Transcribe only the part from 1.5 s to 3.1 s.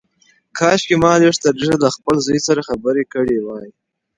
لږه له خپل زوی سره خبرې